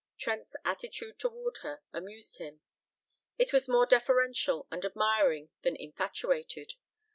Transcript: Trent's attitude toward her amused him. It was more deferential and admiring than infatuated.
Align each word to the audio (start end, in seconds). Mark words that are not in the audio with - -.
Trent's 0.17 0.55
attitude 0.65 1.19
toward 1.19 1.57
her 1.57 1.83
amused 1.93 2.37
him. 2.39 2.61
It 3.37 3.53
was 3.53 3.67
more 3.69 3.85
deferential 3.85 4.67
and 4.71 4.83
admiring 4.83 5.49
than 5.61 5.75
infatuated. 5.75 6.73